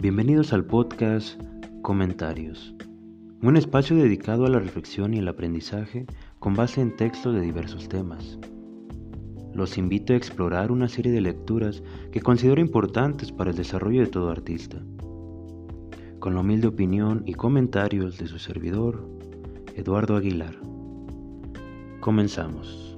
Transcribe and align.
Bienvenidos 0.00 0.54
al 0.54 0.64
podcast 0.64 1.38
Comentarios, 1.82 2.74
un 3.42 3.58
espacio 3.58 3.96
dedicado 3.96 4.46
a 4.46 4.48
la 4.48 4.58
reflexión 4.58 5.12
y 5.12 5.18
el 5.18 5.28
aprendizaje 5.28 6.06
con 6.38 6.54
base 6.54 6.80
en 6.80 6.96
textos 6.96 7.34
de 7.34 7.42
diversos 7.42 7.86
temas. 7.90 8.38
Los 9.52 9.76
invito 9.76 10.14
a 10.14 10.16
explorar 10.16 10.72
una 10.72 10.88
serie 10.88 11.12
de 11.12 11.20
lecturas 11.20 11.82
que 12.12 12.22
considero 12.22 12.62
importantes 12.62 13.30
para 13.30 13.50
el 13.50 13.56
desarrollo 13.56 14.00
de 14.00 14.06
todo 14.06 14.30
artista. 14.30 14.78
Con 16.18 16.32
la 16.32 16.40
humilde 16.40 16.68
opinión 16.68 17.22
y 17.26 17.34
comentarios 17.34 18.16
de 18.16 18.26
su 18.26 18.38
servidor, 18.38 19.06
Eduardo 19.76 20.16
Aguilar. 20.16 20.56
Comenzamos. 22.00 22.96